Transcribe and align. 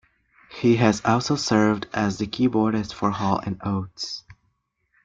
He 0.49 0.77
has 0.77 0.99
also 1.05 1.35
served 1.35 1.85
as 1.93 2.17
the 2.17 2.25
keyboardist 2.25 2.91
for 2.91 3.11
Hall 3.11 3.37
and 3.39 3.61
Oates. 3.63 4.23